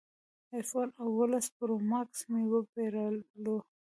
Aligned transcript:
ایفون 0.55 0.87
اوولس 1.03 1.45
پرو 1.55 1.75
ماکس 1.91 2.19
مې 2.31 2.41
وپېرلو 2.51 3.57